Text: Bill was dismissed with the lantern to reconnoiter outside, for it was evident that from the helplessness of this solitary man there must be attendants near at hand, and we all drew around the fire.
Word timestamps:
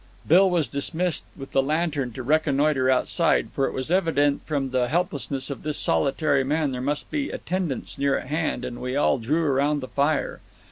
Bill 0.27 0.49
was 0.49 0.67
dismissed 0.67 1.25
with 1.37 1.51
the 1.51 1.61
lantern 1.61 2.11
to 2.13 2.23
reconnoiter 2.23 2.89
outside, 2.89 3.49
for 3.53 3.67
it 3.67 3.71
was 3.71 3.91
evident 3.91 4.41
that 4.41 4.47
from 4.47 4.71
the 4.71 4.87
helplessness 4.87 5.51
of 5.51 5.61
this 5.61 5.77
solitary 5.77 6.43
man 6.43 6.71
there 6.71 6.81
must 6.81 7.11
be 7.11 7.29
attendants 7.29 7.99
near 7.99 8.17
at 8.17 8.25
hand, 8.29 8.65
and 8.65 8.81
we 8.81 8.95
all 8.95 9.19
drew 9.19 9.45
around 9.45 9.79
the 9.79 9.87
fire. 9.87 10.41